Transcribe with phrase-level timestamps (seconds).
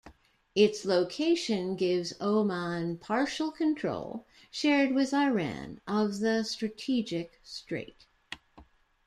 [0.55, 8.07] Its location gives Oman partial control, shared with Iran, of the strategic strait.